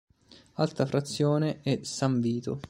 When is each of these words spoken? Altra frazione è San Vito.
Altra 0.53 0.87
frazione 0.87 1.61
è 1.61 1.81
San 1.83 2.21
Vito. 2.21 2.59